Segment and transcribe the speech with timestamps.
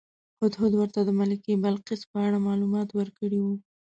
[0.41, 3.55] هدهد ورته د ملکې بلقیس په اړه معلومات ورکړي وو.